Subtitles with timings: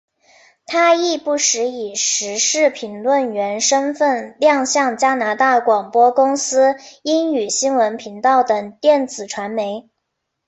[0.65, 9.87] 她亦不时以时事评论员身份亮相加拿大广播公司英语新闻频道等电子传媒。